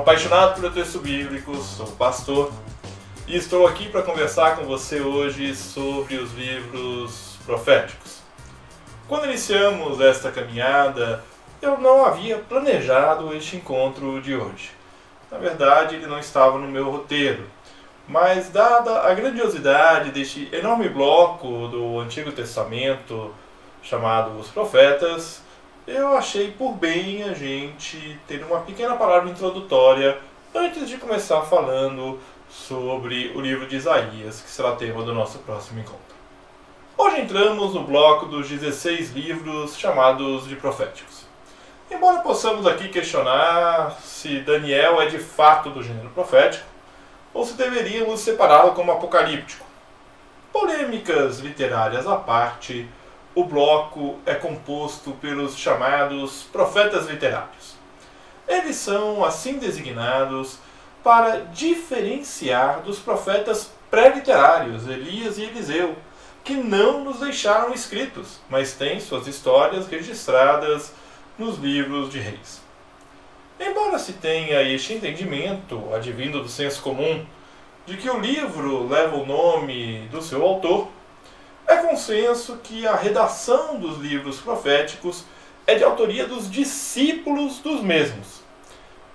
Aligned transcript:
apaixonado 0.00 0.58
pelo 0.58 0.72
texto 0.72 0.98
bíblico, 0.98 1.54
sou 1.56 1.86
pastor 1.88 2.50
e 3.28 3.36
estou 3.36 3.66
aqui 3.66 3.86
para 3.90 4.00
conversar 4.00 4.56
com 4.56 4.64
você 4.64 5.02
hoje 5.02 5.54
sobre 5.54 6.16
os 6.16 6.32
livros 6.32 7.36
proféticos. 7.44 8.22
Quando 9.06 9.26
iniciamos 9.26 10.00
esta 10.00 10.32
caminhada, 10.32 11.22
eu 11.60 11.78
não 11.78 12.06
havia 12.06 12.38
planejado 12.38 13.36
este 13.36 13.56
encontro 13.56 14.22
de 14.22 14.34
hoje. 14.34 14.70
Na 15.30 15.36
verdade, 15.36 15.96
ele 15.96 16.06
não 16.06 16.18
estava 16.18 16.56
no 16.58 16.66
meu 16.66 16.90
roteiro. 16.90 17.44
Mas, 18.08 18.48
dada 18.48 19.02
a 19.02 19.12
grandiosidade 19.12 20.12
deste 20.12 20.48
enorme 20.50 20.88
bloco 20.88 21.68
do 21.68 22.00
Antigo 22.00 22.32
Testamento 22.32 23.34
chamado 23.82 24.38
Os 24.38 24.48
Profetas, 24.48 25.42
eu 25.86 26.16
achei 26.16 26.50
por 26.50 26.72
bem 26.72 27.22
a 27.24 27.32
gente 27.32 28.18
ter 28.26 28.44
uma 28.44 28.60
pequena 28.60 28.96
palavra 28.96 29.30
introdutória 29.30 30.18
antes 30.54 30.88
de 30.88 30.98
começar 30.98 31.42
falando 31.42 32.18
sobre 32.48 33.32
o 33.34 33.40
livro 33.40 33.66
de 33.66 33.76
Isaías, 33.76 34.40
que 34.40 34.50
será 34.50 34.72
tema 34.72 35.02
do 35.02 35.14
nosso 35.14 35.38
próximo 35.40 35.80
encontro. 35.80 36.00
Hoje 36.98 37.20
entramos 37.20 37.74
no 37.74 37.84
bloco 37.84 38.26
dos 38.26 38.48
16 38.48 39.12
livros 39.12 39.78
chamados 39.78 40.46
de 40.46 40.56
proféticos. 40.56 41.24
Embora 41.90 42.20
possamos 42.20 42.66
aqui 42.66 42.88
questionar 42.88 43.98
se 44.02 44.40
Daniel 44.40 45.00
é 45.00 45.06
de 45.06 45.18
fato 45.18 45.70
do 45.70 45.82
gênero 45.82 46.10
profético, 46.10 46.66
ou 47.32 47.44
se 47.44 47.54
deveríamos 47.54 48.20
separá-lo 48.20 48.72
como 48.72 48.92
apocalíptico. 48.92 49.64
Polêmicas 50.52 51.38
literárias 51.38 52.06
à 52.06 52.16
parte, 52.16 52.88
o 53.34 53.44
bloco 53.44 54.18
é 54.26 54.34
composto 54.34 55.12
pelos 55.12 55.56
chamados 55.56 56.44
profetas 56.52 57.06
literários. 57.06 57.76
Eles 58.48 58.76
são 58.76 59.24
assim 59.24 59.58
designados 59.58 60.58
para 61.02 61.40
diferenciar 61.52 62.82
dos 62.82 62.98
profetas 62.98 63.70
pré-literários, 63.90 64.86
Elias 64.88 65.38
e 65.38 65.44
Eliseu, 65.44 65.96
que 66.42 66.54
não 66.54 67.04
nos 67.04 67.20
deixaram 67.20 67.72
escritos, 67.72 68.40
mas 68.48 68.72
têm 68.72 68.98
suas 69.00 69.26
histórias 69.26 69.86
registradas 69.86 70.92
nos 71.38 71.58
livros 71.58 72.10
de 72.10 72.18
reis. 72.18 72.60
Embora 73.58 73.98
se 73.98 74.14
tenha 74.14 74.62
este 74.62 74.94
entendimento, 74.94 75.94
advindo 75.94 76.42
do 76.42 76.48
senso 76.48 76.82
comum, 76.82 77.24
de 77.86 77.96
que 77.96 78.08
o 78.08 78.18
livro 78.18 78.88
leva 78.88 79.16
o 79.16 79.26
nome 79.26 80.08
do 80.10 80.22
seu 80.22 80.42
autor, 80.42 80.88
é 81.70 81.76
consenso 81.76 82.58
que 82.62 82.86
a 82.86 82.96
redação 82.96 83.78
dos 83.78 83.98
livros 83.98 84.38
proféticos 84.40 85.24
é 85.66 85.74
de 85.74 85.84
autoria 85.84 86.26
dos 86.26 86.50
discípulos 86.50 87.58
dos 87.58 87.82
mesmos. 87.82 88.40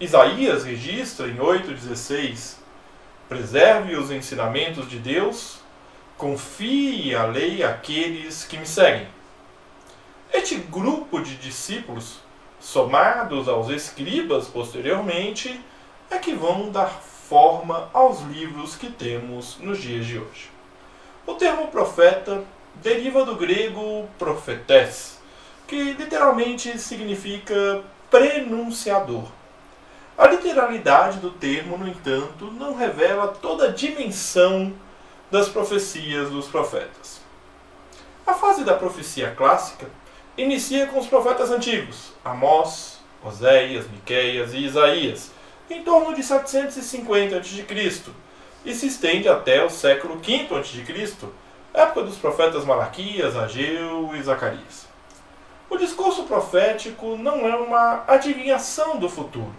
Isaías 0.00 0.64
registra 0.64 1.28
em 1.28 1.36
8,16: 1.36 2.56
Preserve 3.28 3.96
os 3.96 4.10
ensinamentos 4.10 4.88
de 4.88 4.98
Deus, 4.98 5.58
confie 6.16 7.14
a 7.14 7.26
lei 7.26 7.62
àqueles 7.62 8.44
que 8.44 8.56
me 8.56 8.66
seguem. 8.66 9.06
Este 10.32 10.56
grupo 10.56 11.20
de 11.20 11.36
discípulos 11.36 12.20
somados 12.60 13.48
aos 13.48 13.68
escribas 13.70 14.48
posteriormente, 14.48 15.60
é 16.10 16.18
que 16.18 16.34
vão 16.34 16.70
dar 16.70 16.88
forma 16.88 17.88
aos 17.92 18.22
livros 18.22 18.74
que 18.74 18.90
temos 18.90 19.58
nos 19.58 19.80
dias 19.80 20.06
de 20.06 20.18
hoje. 20.18 20.57
O 21.28 21.34
termo 21.34 21.68
profeta 21.68 22.42
deriva 22.76 23.22
do 23.22 23.36
grego 23.36 24.08
profetés, 24.18 25.20
que 25.66 25.92
literalmente 25.92 26.78
significa 26.78 27.82
prenunciador. 28.10 29.26
A 30.16 30.26
literalidade 30.26 31.18
do 31.18 31.30
termo, 31.30 31.76
no 31.76 31.86
entanto, 31.86 32.46
não 32.52 32.74
revela 32.74 33.28
toda 33.28 33.66
a 33.66 33.70
dimensão 33.70 34.72
das 35.30 35.50
profecias 35.50 36.30
dos 36.30 36.46
profetas. 36.46 37.20
A 38.26 38.32
fase 38.32 38.64
da 38.64 38.72
profecia 38.72 39.30
clássica 39.32 39.86
inicia 40.34 40.86
com 40.86 40.98
os 40.98 41.08
profetas 41.08 41.50
antigos, 41.50 42.14
Amós, 42.24 43.00
Oséias, 43.22 43.86
Miqueias 43.90 44.54
e 44.54 44.64
Isaías, 44.64 45.30
em 45.68 45.82
torno 45.82 46.14
de 46.14 46.22
750 46.22 47.36
a.C., 47.36 48.12
e 48.64 48.74
se 48.74 48.86
estende 48.86 49.28
até 49.28 49.64
o 49.64 49.70
século 49.70 50.18
V 50.18 50.48
a.C., 50.50 51.26
época 51.72 52.02
dos 52.02 52.16
profetas 52.16 52.64
Malaquias, 52.64 53.36
Ageu 53.36 54.10
e 54.14 54.22
Zacarias. 54.22 54.86
O 55.70 55.76
discurso 55.76 56.24
profético 56.24 57.16
não 57.16 57.46
é 57.46 57.54
uma 57.56 58.04
adivinhação 58.06 58.96
do 58.96 59.08
futuro, 59.08 59.54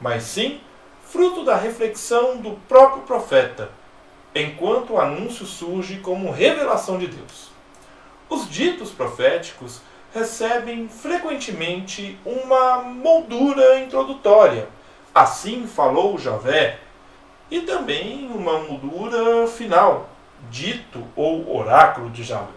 mas 0.00 0.24
sim 0.24 0.60
fruto 1.04 1.44
da 1.44 1.56
reflexão 1.56 2.36
do 2.38 2.52
próprio 2.68 3.02
profeta, 3.04 3.70
enquanto 4.34 4.94
o 4.94 5.00
anúncio 5.00 5.46
surge 5.46 5.98
como 5.98 6.32
revelação 6.32 6.98
de 6.98 7.06
Deus. 7.06 7.50
Os 8.28 8.50
ditos 8.50 8.90
proféticos 8.90 9.80
recebem 10.12 10.88
frequentemente 10.88 12.18
uma 12.24 12.78
moldura 12.78 13.78
introdutória. 13.78 14.68
Assim 15.14 15.66
falou 15.66 16.18
Javé, 16.18 16.80
e 17.50 17.60
também 17.60 18.28
uma 18.32 18.58
moldura 18.58 19.46
final, 19.46 20.08
dito 20.50 21.06
ou 21.14 21.56
oráculo 21.56 22.10
de 22.10 22.22
Javé. 22.22 22.52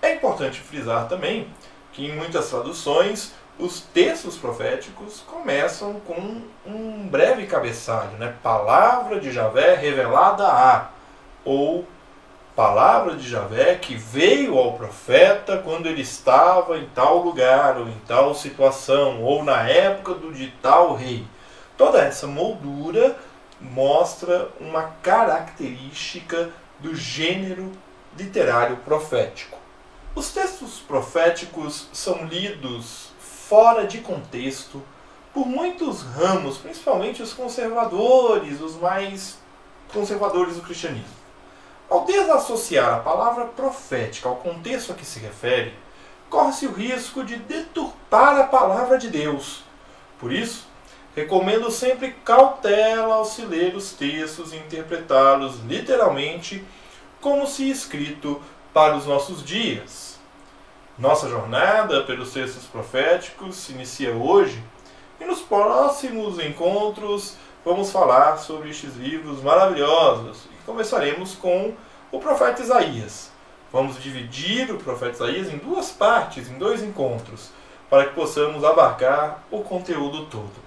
É 0.00 0.14
importante 0.14 0.60
frisar 0.60 1.08
também 1.08 1.48
que 1.92 2.06
em 2.06 2.14
muitas 2.14 2.50
traduções 2.50 3.34
os 3.58 3.80
textos 3.80 4.36
proféticos 4.36 5.22
começam 5.26 5.94
com 6.00 6.42
um 6.66 7.08
breve 7.08 7.46
cabeçalho, 7.46 8.18
né? 8.18 8.34
Palavra 8.42 9.18
de 9.18 9.32
Javé 9.32 9.74
revelada 9.74 10.46
a, 10.46 10.90
ou 11.44 11.86
palavra 12.54 13.16
de 13.16 13.28
Javé 13.28 13.74
que 13.74 13.94
veio 13.94 14.58
ao 14.58 14.74
profeta 14.74 15.58
quando 15.58 15.86
ele 15.86 16.02
estava 16.02 16.78
em 16.78 16.86
tal 16.94 17.18
lugar 17.18 17.78
ou 17.78 17.88
em 17.88 17.98
tal 18.06 18.34
situação 18.34 19.22
ou 19.22 19.42
na 19.42 19.68
época 19.68 20.14
do 20.14 20.32
de 20.32 20.48
tal 20.62 20.94
rei. 20.94 21.24
Toda 21.76 21.98
essa 21.98 22.26
moldura 22.26 23.16
mostra 23.60 24.50
uma 24.60 24.84
característica 25.02 26.50
do 26.78 26.94
gênero 26.94 27.72
literário 28.16 28.76
profético. 28.78 29.58
Os 30.14 30.32
textos 30.32 30.78
proféticos 30.78 31.88
são 31.92 32.24
lidos 32.24 33.10
fora 33.18 33.86
de 33.86 33.98
contexto 33.98 34.82
por 35.32 35.46
muitos 35.46 36.02
ramos, 36.02 36.56
principalmente 36.56 37.22
os 37.22 37.34
conservadores, 37.34 38.60
os 38.60 38.76
mais 38.76 39.38
conservadores 39.92 40.56
do 40.56 40.62
cristianismo. 40.62 41.14
Ao 41.88 42.04
desassociar 42.04 42.94
a 42.94 43.00
palavra 43.00 43.44
profética 43.44 44.28
ao 44.28 44.36
contexto 44.36 44.92
a 44.92 44.94
que 44.94 45.04
se 45.04 45.18
refere, 45.18 45.74
corre-se 46.30 46.66
o 46.66 46.72
risco 46.72 47.22
de 47.22 47.36
deturpar 47.36 48.40
a 48.40 48.44
palavra 48.44 48.98
de 48.98 49.08
Deus. 49.08 49.62
Por 50.18 50.32
isso, 50.32 50.66
recomendo 51.16 51.70
sempre 51.70 52.12
cautela 52.22 53.14
ao 53.14 53.24
se 53.24 53.40
ler 53.40 53.74
os 53.74 53.92
textos 53.92 54.52
e 54.52 54.56
interpretá-los 54.56 55.64
literalmente 55.64 56.62
como 57.22 57.46
se 57.46 57.70
escrito 57.70 58.38
para 58.74 58.94
os 58.94 59.06
nossos 59.06 59.42
dias. 59.42 60.20
Nossa 60.98 61.26
jornada 61.26 62.02
pelos 62.02 62.34
textos 62.34 62.64
proféticos 62.64 63.56
se 63.56 63.72
inicia 63.72 64.12
hoje 64.12 64.62
e 65.18 65.24
nos 65.24 65.40
próximos 65.40 66.38
encontros 66.38 67.38
vamos 67.64 67.90
falar 67.90 68.36
sobre 68.36 68.68
estes 68.68 68.94
livros 68.96 69.42
maravilhosos 69.42 70.44
e 70.52 70.66
começaremos 70.66 71.34
com 71.34 71.72
o 72.12 72.20
profeta 72.20 72.60
Isaías. 72.60 73.32
Vamos 73.72 74.02
dividir 74.02 74.70
o 74.70 74.76
profeta 74.76 75.24
Isaías 75.24 75.50
em 75.50 75.56
duas 75.56 75.90
partes, 75.90 76.50
em 76.50 76.58
dois 76.58 76.82
encontros, 76.82 77.50
para 77.88 78.04
que 78.04 78.14
possamos 78.14 78.62
abarcar 78.64 79.42
o 79.50 79.62
conteúdo 79.62 80.26
todo. 80.26 80.66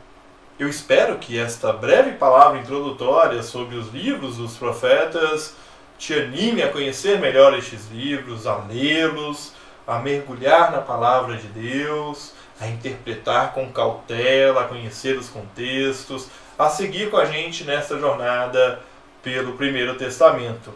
Eu 0.60 0.68
espero 0.68 1.18
que 1.20 1.40
esta 1.40 1.72
breve 1.72 2.18
palavra 2.18 2.60
introdutória 2.60 3.42
sobre 3.42 3.78
os 3.78 3.94
livros 3.94 4.36
dos 4.36 4.58
profetas 4.58 5.56
te 5.98 6.14
anime 6.14 6.62
a 6.62 6.70
conhecer 6.70 7.18
melhor 7.18 7.58
estes 7.58 7.90
livros, 7.90 8.46
a 8.46 8.58
lê-los, 8.58 9.54
a 9.88 10.00
mergulhar 10.00 10.70
na 10.74 10.82
palavra 10.82 11.38
de 11.38 11.48
Deus, 11.48 12.34
a 12.60 12.68
interpretar 12.68 13.54
com 13.54 13.72
cautela, 13.72 14.62
a 14.62 14.68
conhecer 14.68 15.18
os 15.18 15.30
contextos, 15.30 16.28
a 16.58 16.68
seguir 16.68 17.10
com 17.10 17.16
a 17.16 17.24
gente 17.24 17.64
nessa 17.64 17.98
jornada 17.98 18.82
pelo 19.24 19.54
Primeiro 19.54 19.96
Testamento. 19.96 20.74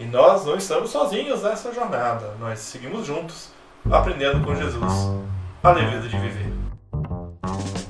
E 0.00 0.04
nós 0.04 0.46
não 0.46 0.56
estamos 0.56 0.88
sozinhos 0.88 1.42
nessa 1.42 1.74
jornada, 1.74 2.34
nós 2.40 2.58
seguimos 2.60 3.06
juntos, 3.06 3.50
aprendendo 3.90 4.42
com 4.42 4.56
Jesus 4.56 5.10
a 5.62 5.72
leveza 5.72 6.08
de 6.08 6.16
viver. 6.16 6.65